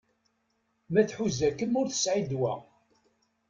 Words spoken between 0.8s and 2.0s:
Ma tḥuza-kem ur